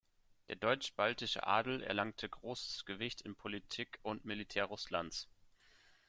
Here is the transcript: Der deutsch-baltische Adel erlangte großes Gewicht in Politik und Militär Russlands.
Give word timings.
Der 0.49 0.55
deutsch-baltische 0.55 1.45
Adel 1.45 1.83
erlangte 1.83 2.27
großes 2.27 2.85
Gewicht 2.85 3.21
in 3.21 3.35
Politik 3.35 3.99
und 4.01 4.25
Militär 4.25 4.65
Russlands. 4.65 5.29